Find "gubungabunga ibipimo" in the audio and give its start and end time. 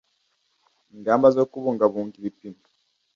1.51-2.61